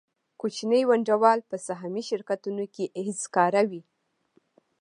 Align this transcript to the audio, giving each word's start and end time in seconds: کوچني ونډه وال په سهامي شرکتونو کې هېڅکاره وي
کوچني 0.39 0.81
ونډه 0.89 1.15
وال 1.21 1.39
په 1.49 1.55
سهامي 1.67 2.03
شرکتونو 2.09 2.63
کې 2.73 2.85
هېڅکاره 3.05 3.61
وي 3.69 3.81